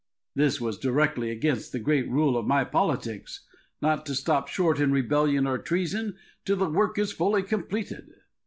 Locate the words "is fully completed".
6.97-8.09